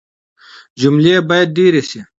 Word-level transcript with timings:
جملې 0.79 1.15
بايد 1.29 1.49
ډېري 1.57 1.81
سي. 1.89 1.99